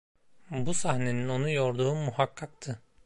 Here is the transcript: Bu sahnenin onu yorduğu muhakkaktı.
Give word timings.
Bu 0.51 0.73
sahnenin 0.73 1.29
onu 1.29 1.49
yorduğu 1.49 1.95
muhakkaktı. 1.95 2.79